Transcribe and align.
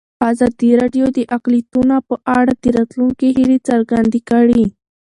ازادي 0.31 0.71
راډیو 0.81 1.05
د 1.17 1.19
اقلیتونه 1.35 1.95
په 2.07 2.15
اړه 2.37 2.53
د 2.63 2.65
راتلونکي 2.77 3.27
هیلې 3.37 3.57
څرګندې 3.69 4.19
کړې. 4.29 4.63